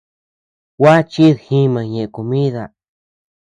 [0.79, 2.63] Gua chid jima ñeʼe komida.